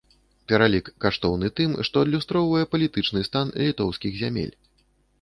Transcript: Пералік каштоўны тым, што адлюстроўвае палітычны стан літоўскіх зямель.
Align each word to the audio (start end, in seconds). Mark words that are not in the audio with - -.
Пералік 0.51 0.89
каштоўны 1.05 1.51
тым, 1.61 1.77
што 1.89 1.95
адлюстроўвае 2.07 2.65
палітычны 2.75 3.21
стан 3.31 3.57
літоўскіх 3.63 4.11
зямель. 4.27 4.55